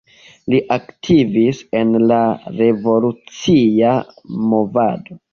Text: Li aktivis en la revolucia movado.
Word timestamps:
Li 0.51 0.59
aktivis 0.75 1.59
en 1.79 1.91
la 2.11 2.17
revolucia 2.61 3.91
movado. 4.55 5.19